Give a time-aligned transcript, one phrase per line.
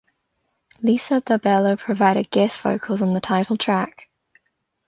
[0.81, 4.09] Lisa Dalbello provided guest vocals on the title track.